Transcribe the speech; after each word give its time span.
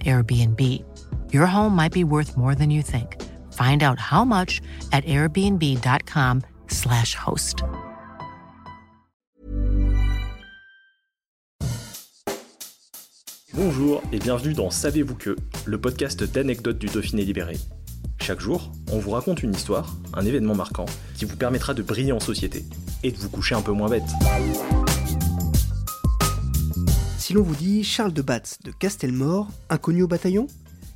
Airbnb. 0.00 0.82
Your 1.32 1.46
home 1.46 1.76
might 1.76 1.92
be 1.92 2.04
worth 2.04 2.34
more 2.36 2.54
than 2.54 2.70
you 2.70 2.82
think. 2.82 3.20
Find 3.52 3.82
out 3.82 3.98
how 3.98 4.24
much 4.24 4.62
at 4.92 5.04
airbnb.com/slash 5.04 7.14
host. 7.14 7.64
Bonjour 13.54 14.02
et 14.12 14.18
bienvenue 14.18 14.54
dans 14.54 14.70
Savez-vous 14.70 15.14
que, 15.14 15.36
le 15.66 15.78
podcast 15.78 16.24
d'anecdotes 16.24 16.78
du 16.78 16.86
Dauphiné 16.86 17.22
libéré. 17.22 17.58
Chaque 18.18 18.40
jour, 18.40 18.72
on 18.90 18.98
vous 18.98 19.10
raconte 19.10 19.42
une 19.42 19.54
histoire, 19.54 19.94
un 20.14 20.24
événement 20.24 20.54
marquant, 20.54 20.86
qui 21.16 21.26
vous 21.26 21.36
permettra 21.36 21.74
de 21.74 21.82
briller 21.82 22.12
en 22.12 22.20
société 22.20 22.64
et 23.02 23.10
de 23.10 23.18
vous 23.18 23.28
coucher 23.28 23.54
un 23.54 23.60
peu 23.60 23.72
moins 23.72 23.90
bête. 23.90 24.08
Si 27.32 27.36
l'on 27.38 27.44
vous 27.44 27.56
dit 27.56 27.82
Charles 27.82 28.12
de 28.12 28.20
Batz 28.20 28.58
de 28.62 28.72
Castelmore, 28.72 29.48
inconnu 29.70 30.02
au 30.02 30.06
bataillon? 30.06 30.48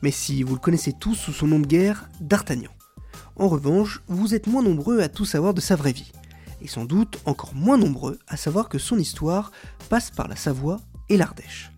Mais 0.00 0.12
si, 0.12 0.44
vous 0.44 0.54
le 0.54 0.60
connaissez 0.60 0.92
tous 0.92 1.16
sous 1.16 1.32
son 1.32 1.48
nom 1.48 1.58
de 1.58 1.66
guerre, 1.66 2.08
d'Artagnan. 2.20 2.70
En 3.34 3.48
revanche, 3.48 4.00
vous 4.06 4.32
êtes 4.32 4.46
moins 4.46 4.62
nombreux 4.62 5.00
à 5.00 5.08
tout 5.08 5.24
savoir 5.24 5.54
de 5.54 5.60
sa 5.60 5.74
vraie 5.74 5.90
vie, 5.90 6.12
et 6.62 6.68
sans 6.68 6.84
doute 6.84 7.18
encore 7.24 7.56
moins 7.56 7.76
nombreux 7.76 8.20
à 8.28 8.36
savoir 8.36 8.68
que 8.68 8.78
son 8.78 8.96
histoire 8.96 9.50
passe 9.88 10.12
par 10.12 10.28
la 10.28 10.36
Savoie 10.36 10.80
et 11.08 11.16
l'Ardèche. 11.16 11.72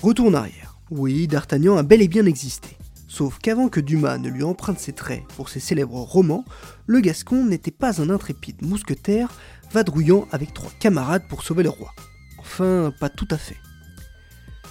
Retour 0.00 0.28
en 0.28 0.34
arrière. 0.34 0.76
Oui, 0.92 1.26
d'Artagnan 1.26 1.76
a 1.76 1.82
bel 1.82 2.02
et 2.02 2.08
bien 2.08 2.26
existé. 2.26 2.76
Sauf 3.08 3.40
qu'avant 3.40 3.68
que 3.68 3.80
Dumas 3.80 4.18
ne 4.18 4.28
lui 4.28 4.44
emprunte 4.44 4.78
ses 4.78 4.92
traits 4.92 5.24
pour 5.36 5.48
ses 5.48 5.58
célèbres 5.58 6.02
romans, 6.02 6.44
le 6.86 7.00
Gascon 7.00 7.46
n'était 7.46 7.72
pas 7.72 8.00
un 8.00 8.10
intrépide 8.10 8.64
mousquetaire 8.64 9.32
vadrouillant 9.72 10.28
avec 10.30 10.54
trois 10.54 10.70
camarades 10.78 11.26
pour 11.28 11.42
sauver 11.42 11.64
le 11.64 11.70
roi. 11.70 11.92
Enfin, 12.38 12.92
pas 13.00 13.08
tout 13.08 13.26
à 13.32 13.38
fait. 13.38 13.56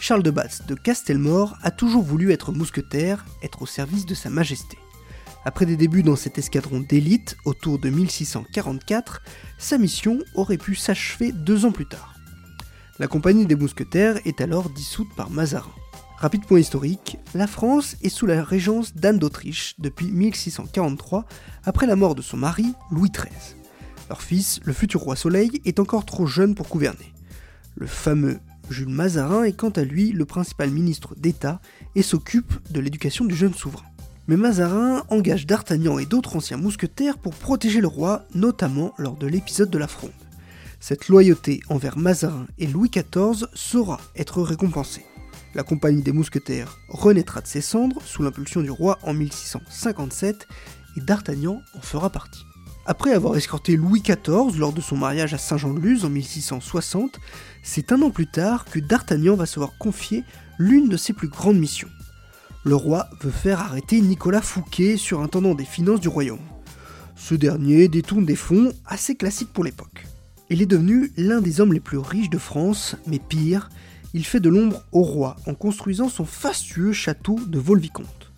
Charles 0.01 0.23
de 0.23 0.31
Batz 0.31 0.65
de 0.65 0.73
Castelmore 0.73 1.55
a 1.61 1.69
toujours 1.69 2.01
voulu 2.01 2.31
être 2.31 2.51
mousquetaire, 2.51 3.23
être 3.43 3.61
au 3.61 3.67
service 3.67 4.07
de 4.07 4.15
Sa 4.15 4.31
Majesté. 4.31 4.79
Après 5.45 5.67
des 5.67 5.77
débuts 5.77 6.01
dans 6.01 6.15
cet 6.15 6.39
escadron 6.39 6.79
d'élite 6.79 7.37
autour 7.45 7.77
de 7.77 7.91
1644, 7.91 9.21
sa 9.59 9.77
mission 9.77 10.17
aurait 10.33 10.57
pu 10.57 10.73
s'achever 10.73 11.31
deux 11.31 11.65
ans 11.65 11.71
plus 11.71 11.85
tard. 11.85 12.15
La 12.97 13.07
compagnie 13.07 13.45
des 13.45 13.53
mousquetaires 13.53 14.19
est 14.25 14.41
alors 14.41 14.71
dissoute 14.71 15.13
par 15.15 15.29
Mazarin. 15.29 15.69
Rapide 16.17 16.47
point 16.47 16.59
historique, 16.59 17.19
la 17.35 17.45
France 17.45 17.95
est 18.01 18.09
sous 18.09 18.25
la 18.25 18.43
régence 18.43 18.95
d'Anne 18.95 19.19
d'Autriche 19.19 19.75
depuis 19.77 20.07
1643, 20.07 21.27
après 21.63 21.85
la 21.85 21.95
mort 21.95 22.15
de 22.15 22.23
son 22.23 22.37
mari, 22.37 22.73
Louis 22.89 23.11
XIII. 23.11 23.55
Leur 24.09 24.23
fils, 24.23 24.61
le 24.63 24.73
futur 24.73 25.01
roi 25.01 25.15
Soleil, 25.15 25.61
est 25.63 25.79
encore 25.79 26.07
trop 26.07 26.25
jeune 26.25 26.55
pour 26.55 26.69
gouverner. 26.69 27.13
Le 27.75 27.85
fameux 27.85 28.39
Jules 28.71 28.89
Mazarin 28.89 29.43
est 29.43 29.53
quant 29.53 29.69
à 29.69 29.83
lui 29.83 30.11
le 30.11 30.25
principal 30.25 30.71
ministre 30.71 31.13
d'État 31.15 31.59
et 31.95 32.01
s'occupe 32.01 32.53
de 32.71 32.79
l'éducation 32.79 33.25
du 33.25 33.35
jeune 33.35 33.53
souverain. 33.53 33.85
Mais 34.27 34.37
Mazarin 34.37 35.03
engage 35.09 35.45
d'Artagnan 35.45 35.99
et 35.99 36.05
d'autres 36.05 36.35
anciens 36.35 36.57
mousquetaires 36.57 37.17
pour 37.17 37.35
protéger 37.35 37.81
le 37.81 37.87
roi, 37.87 38.23
notamment 38.33 38.93
lors 38.97 39.17
de 39.17 39.27
l'épisode 39.27 39.69
de 39.69 39.77
la 39.77 39.87
Fronde. 39.87 40.11
Cette 40.79 41.09
loyauté 41.09 41.59
envers 41.69 41.97
Mazarin 41.97 42.47
et 42.57 42.67
Louis 42.67 42.89
XIV 42.89 43.45
saura 43.53 43.99
être 44.15 44.41
récompensée. 44.41 45.05
La 45.53 45.63
compagnie 45.63 46.01
des 46.01 46.13
mousquetaires 46.13 46.77
renaîtra 46.87 47.41
de 47.41 47.47
ses 47.47 47.61
cendres 47.61 48.01
sous 48.05 48.23
l'impulsion 48.23 48.61
du 48.61 48.71
roi 48.71 48.97
en 49.03 49.13
1657 49.13 50.47
et 50.95 51.01
d'Artagnan 51.01 51.61
en 51.75 51.81
fera 51.81 52.09
partie. 52.09 52.45
Après 52.87 53.13
avoir 53.13 53.35
escorté 53.35 53.77
Louis 53.77 54.01
XIV 54.01 54.57
lors 54.57 54.73
de 54.73 54.81
son 54.81 54.97
mariage 54.97 55.35
à 55.35 55.37
Saint-Jean-de-Luz 55.37 56.03
en 56.03 56.09
1660, 56.09 57.19
c'est 57.61 57.91
un 57.91 58.01
an 58.01 58.09
plus 58.09 58.25
tard 58.25 58.65
que 58.65 58.79
D'Artagnan 58.79 59.35
va 59.35 59.45
se 59.45 59.59
voir 59.59 59.77
confier 59.77 60.23
l'une 60.57 60.89
de 60.89 60.97
ses 60.97 61.13
plus 61.13 61.27
grandes 61.27 61.59
missions. 61.59 61.89
Le 62.63 62.75
roi 62.75 63.07
veut 63.21 63.31
faire 63.31 63.59
arrêter 63.59 64.01
Nicolas 64.01 64.41
Fouquet, 64.41 64.97
surintendant 64.97 65.53
des 65.53 65.65
finances 65.65 65.99
du 65.99 66.07
royaume. 66.07 66.39
Ce 67.15 67.35
dernier 67.35 67.87
détourne 67.87 68.25
des 68.25 68.35
fonds 68.35 68.73
assez 68.87 69.15
classiques 69.15 69.53
pour 69.53 69.63
l'époque. 69.63 70.07
Il 70.49 70.61
est 70.63 70.67
devenu 70.67 71.11
l'un 71.17 71.39
des 71.39 71.61
hommes 71.61 71.73
les 71.73 71.79
plus 71.79 71.99
riches 71.99 72.31
de 72.31 72.39
France, 72.39 72.95
mais 73.05 73.19
pire, 73.19 73.69
il 74.15 74.25
fait 74.25 74.39
de 74.39 74.49
l'ombre 74.49 74.83
au 74.91 75.03
roi 75.03 75.35
en 75.45 75.53
construisant 75.53 76.09
son 76.09 76.25
fastueux 76.25 76.93
château 76.93 77.39
de 77.45 77.59
Volvicomte. 77.59 78.31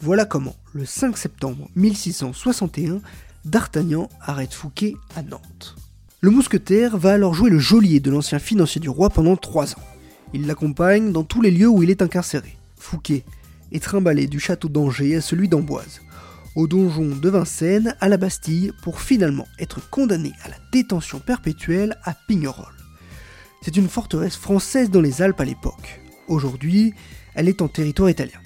Voilà 0.00 0.24
comment, 0.24 0.56
le 0.72 0.86
5 0.86 1.18
septembre 1.18 1.68
1661, 1.74 3.00
D'Artagnan 3.46 4.10
arrête 4.20 4.52
Fouquet 4.52 4.96
à 5.16 5.22
Nantes. 5.22 5.74
Le 6.20 6.30
mousquetaire 6.30 6.98
va 6.98 7.12
alors 7.12 7.32
jouer 7.32 7.48
le 7.48 7.58
geôlier 7.58 7.98
de 7.98 8.10
l'ancien 8.10 8.38
financier 8.38 8.82
du 8.82 8.90
roi 8.90 9.08
pendant 9.08 9.36
trois 9.36 9.72
ans. 9.72 9.82
Il 10.34 10.46
l'accompagne 10.46 11.10
dans 11.10 11.24
tous 11.24 11.40
les 11.40 11.50
lieux 11.50 11.68
où 11.68 11.82
il 11.82 11.88
est 11.88 12.02
incarcéré. 12.02 12.58
Fouquet 12.76 13.24
est 13.72 13.82
trimballé 13.82 14.26
du 14.26 14.38
château 14.38 14.68
d'Angers 14.68 15.16
à 15.16 15.20
celui 15.22 15.48
d'Amboise, 15.48 16.02
au 16.54 16.66
donjon 16.66 17.16
de 17.16 17.28
Vincennes 17.30 17.96
à 18.00 18.08
la 18.08 18.18
Bastille 18.18 18.72
pour 18.82 19.00
finalement 19.00 19.48
être 19.58 19.88
condamné 19.88 20.32
à 20.44 20.50
la 20.50 20.56
détention 20.70 21.18
perpétuelle 21.18 21.96
à 22.04 22.14
Pignerol. 22.28 22.74
C'est 23.62 23.76
une 23.76 23.88
forteresse 23.88 24.36
française 24.36 24.90
dans 24.90 25.00
les 25.00 25.22
Alpes 25.22 25.40
à 25.40 25.46
l'époque. 25.46 26.02
Aujourd'hui, 26.28 26.92
elle 27.34 27.48
est 27.48 27.62
en 27.62 27.68
territoire 27.68 28.10
italien. 28.10 28.38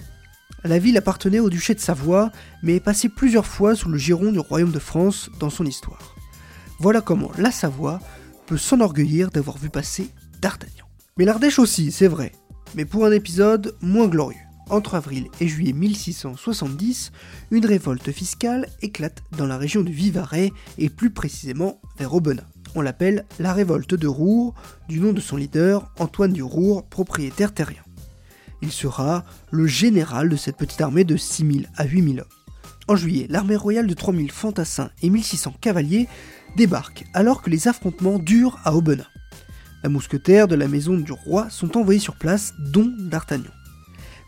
La 0.65 0.79
ville 0.79 0.97
appartenait 0.97 1.39
au 1.39 1.51
duché 1.51 1.75
de 1.75 1.79
Savoie, 1.79 2.31
mais 2.63 2.77
est 2.77 2.79
passée 2.79 3.07
plusieurs 3.07 3.45
fois 3.45 3.75
sous 3.75 3.87
le 3.87 3.99
giron 3.99 4.31
du 4.31 4.39
royaume 4.39 4.71
de 4.71 4.79
France 4.79 5.29
dans 5.39 5.51
son 5.51 5.63
histoire. 5.63 6.15
Voilà 6.79 7.01
comment 7.01 7.29
la 7.37 7.51
Savoie 7.51 7.99
peut 8.47 8.57
s'enorgueillir 8.57 9.29
d'avoir 9.29 9.59
vu 9.59 9.69
passer 9.69 10.09
D'Artagnan. 10.41 10.85
Mais 11.17 11.25
l'Ardèche 11.25 11.59
aussi, 11.59 11.91
c'est 11.91 12.07
vrai, 12.07 12.31
mais 12.73 12.85
pour 12.85 13.05
un 13.05 13.11
épisode 13.11 13.75
moins 13.81 14.07
glorieux. 14.07 14.39
Entre 14.71 14.95
avril 14.95 15.27
et 15.39 15.47
juillet 15.47 15.71
1670, 15.71 17.11
une 17.51 17.65
révolte 17.67 18.11
fiscale 18.11 18.67
éclate 18.81 19.21
dans 19.37 19.45
la 19.45 19.59
région 19.59 19.83
du 19.83 19.93
Vivarais 19.93 20.51
et 20.79 20.89
plus 20.89 21.11
précisément 21.11 21.79
vers 21.99 22.15
Aubenas. 22.15 22.41
On 22.73 22.81
l'appelle 22.81 23.25
la 23.39 23.53
révolte 23.53 23.93
de 23.93 24.07
Roure, 24.07 24.55
du 24.89 24.99
nom 24.99 25.13
de 25.13 25.21
son 25.21 25.37
leader, 25.37 25.91
Antoine 25.99 26.33
du 26.33 26.41
Roure, 26.41 26.85
propriétaire 26.85 27.53
terrien. 27.53 27.84
Il 28.61 28.71
sera 28.71 29.25
le 29.51 29.67
général 29.67 30.29
de 30.29 30.35
cette 30.35 30.57
petite 30.57 30.81
armée 30.81 31.03
de 31.03 31.17
6000 31.17 31.69
à 31.75 31.85
8000 31.85 32.21
hommes. 32.21 32.27
En 32.87 32.95
juillet, 32.95 33.25
l'armée 33.29 33.55
royale 33.55 33.87
de 33.87 33.93
3000 33.93 34.31
fantassins 34.31 34.91
et 35.01 35.09
1600 35.09 35.55
cavaliers 35.59 36.07
débarque 36.55 37.05
alors 37.13 37.41
que 37.41 37.49
les 37.49 37.67
affrontements 37.67 38.19
durent 38.19 38.59
à 38.63 38.75
Aubenas. 38.75 39.07
La 39.83 39.89
mousquetaire 39.89 40.47
de 40.47 40.55
la 40.55 40.67
maison 40.67 40.95
du 40.97 41.11
roi 41.11 41.49
sont 41.49 41.77
envoyés 41.77 41.99
sur 41.99 42.15
place, 42.15 42.53
dont 42.57 42.91
d'Artagnan. 42.97 43.51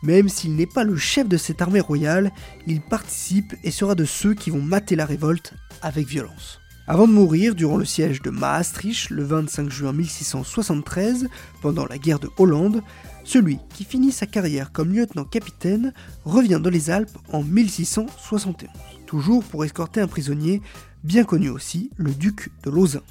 Même 0.03 0.29
s'il 0.29 0.55
n'est 0.55 0.67
pas 0.67 0.83
le 0.83 0.95
chef 0.95 1.27
de 1.27 1.38
cette 1.38 1.61
armée 1.61 1.79
royale, 1.79 2.31
il 2.67 2.81
participe 2.81 3.55
et 3.63 3.71
sera 3.71 3.95
de 3.95 4.05
ceux 4.05 4.35
qui 4.35 4.51
vont 4.51 4.61
mater 4.61 4.95
la 4.95 5.05
révolte 5.05 5.53
avec 5.81 6.07
violence. 6.07 6.59
Avant 6.89 7.05
de 7.05 7.11
mourir 7.11 7.53
durant 7.53 7.75
le 7.75 7.83
siège 7.83 8.21
de 8.21 8.29
Maastricht 8.29 9.09
le 9.09 9.21
25 9.21 9.69
juin 9.69 9.91
1673, 9.91 11.27
pendant 11.61 11.85
la 11.85 11.97
guerre 11.97 12.19
de 12.19 12.29
Hollande, 12.37 12.81
celui 13.25 13.59
qui 13.73 13.83
finit 13.83 14.13
sa 14.13 14.25
carrière 14.25 14.71
comme 14.71 14.94
lieutenant-capitaine 14.94 15.94
revient 16.23 16.62
dans 16.63 16.69
les 16.69 16.89
Alpes 16.89 17.17
en 17.33 17.44
1671, 17.44 18.69
toujours 19.06 19.44
pour 19.44 19.65
escorter 19.65 20.00
un 20.00 20.07
prisonnier 20.07 20.62
bien 21.03 21.25
connu 21.25 21.50
aussi, 21.50 21.91
le 21.97 22.12
duc 22.12 22.51
de 22.63 22.69
Lausanne. 22.69 23.01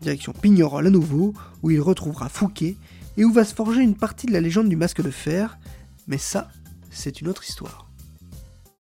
Direction 0.00 0.32
Pignerol 0.32 0.84
à 0.84 0.90
nouveau, 0.90 1.34
où 1.62 1.70
il 1.70 1.80
retrouvera 1.80 2.28
Fouquet 2.28 2.76
et 3.16 3.24
où 3.24 3.32
va 3.32 3.44
se 3.44 3.54
forger 3.54 3.82
une 3.82 3.94
partie 3.94 4.26
de 4.26 4.32
la 4.32 4.40
légende 4.40 4.68
du 4.68 4.76
masque 4.76 5.02
de 5.02 5.12
fer, 5.12 5.56
mais 6.08 6.18
ça, 6.18 6.50
c'est 6.90 7.20
une 7.20 7.28
autre 7.28 7.48
histoire. 7.48 7.83